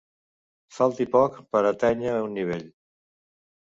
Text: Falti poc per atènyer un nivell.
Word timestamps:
Falti 0.77 1.07
poc 1.17 1.37
per 1.53 1.63
atènyer 1.75 2.19
un 2.25 2.37
nivell. 2.43 2.69